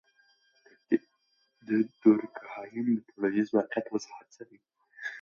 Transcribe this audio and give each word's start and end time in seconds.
د 1.67 1.69
دورکهايم 2.01 2.87
د 2.95 2.99
ټولنیز 3.09 3.47
واقعیت 3.55 3.87
وضاحت 3.93 4.27
څه 4.35 4.43
دی؟ 4.49 4.57